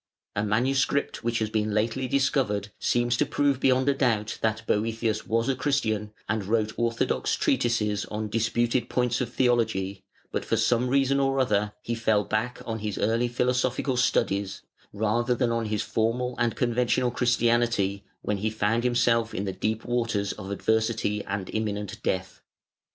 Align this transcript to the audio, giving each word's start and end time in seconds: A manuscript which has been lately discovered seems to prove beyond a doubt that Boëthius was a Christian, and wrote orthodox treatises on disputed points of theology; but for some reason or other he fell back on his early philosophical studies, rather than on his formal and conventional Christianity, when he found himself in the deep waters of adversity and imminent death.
A 0.35 0.43
manuscript 0.43 1.23
which 1.23 1.37
has 1.37 1.51
been 1.51 1.75
lately 1.75 2.07
discovered 2.07 2.71
seems 2.79 3.15
to 3.17 3.25
prove 3.27 3.59
beyond 3.59 3.87
a 3.87 3.93
doubt 3.93 4.39
that 4.41 4.63
Boëthius 4.67 5.27
was 5.27 5.47
a 5.47 5.53
Christian, 5.53 6.11
and 6.27 6.43
wrote 6.45 6.73
orthodox 6.75 7.35
treatises 7.35 8.05
on 8.05 8.27
disputed 8.27 8.89
points 8.89 9.21
of 9.21 9.31
theology; 9.31 10.03
but 10.31 10.43
for 10.43 10.57
some 10.57 10.87
reason 10.87 11.19
or 11.19 11.39
other 11.39 11.73
he 11.83 11.93
fell 11.93 12.23
back 12.23 12.63
on 12.65 12.79
his 12.79 12.97
early 12.97 13.27
philosophical 13.27 13.95
studies, 13.95 14.63
rather 14.91 15.35
than 15.35 15.51
on 15.51 15.65
his 15.65 15.83
formal 15.83 16.33
and 16.39 16.55
conventional 16.55 17.11
Christianity, 17.11 18.03
when 18.23 18.37
he 18.37 18.49
found 18.49 18.83
himself 18.83 19.35
in 19.35 19.45
the 19.45 19.53
deep 19.53 19.85
waters 19.85 20.31
of 20.31 20.49
adversity 20.49 21.23
and 21.25 21.47
imminent 21.53 22.01
death. 22.01 22.41